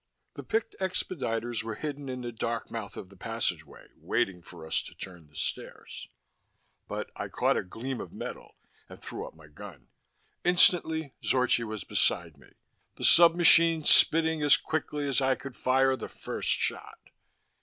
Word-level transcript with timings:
The 0.33 0.41
picked 0.41 0.75
expediters 0.81 1.61
were 1.61 1.75
hidden 1.75 2.09
in 2.09 2.21
the 2.21 2.31
dark 2.31 2.71
mouth 2.71 2.97
of 2.97 3.09
the 3.09 3.15
passageway, 3.15 3.89
waiting 3.97 4.41
for 4.41 4.65
us 4.65 4.81
to 4.81 4.95
turn 4.95 5.27
the 5.27 5.35
stairs. 5.35 6.09
But 6.87 7.11
I 7.15 7.27
caught 7.27 7.55
a 7.55 7.61
gleam 7.61 8.01
of 8.01 8.11
metal, 8.11 8.55
and 8.89 8.99
threw 8.99 9.27
up 9.27 9.35
my 9.35 9.45
gun. 9.45 9.89
Instantly, 10.43 11.13
Zorchi 11.23 11.63
was 11.63 11.83
beside 11.83 12.35
me, 12.39 12.49
the 12.95 13.05
sub 13.05 13.35
machine 13.35 13.85
spitting 13.85 14.41
as 14.41 14.57
quickly 14.57 15.07
as 15.07 15.21
I 15.21 15.35
could 15.35 15.55
fire 15.55 15.95
the 15.95 16.07
first 16.09 16.49
shot. 16.49 17.11